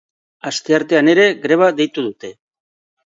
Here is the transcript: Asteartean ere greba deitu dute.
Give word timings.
Asteartean 0.51 1.13
ere 1.15 1.27
greba 1.43 1.69
deitu 1.81 2.09
dute. 2.11 2.33